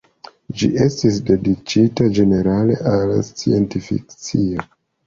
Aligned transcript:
Ĝi 0.61 0.69
estis 0.85 1.19
dediĉita 1.27 2.09
ĝenerale 2.17 2.81
al 2.97 3.17
sciencfikcio. 3.31 4.71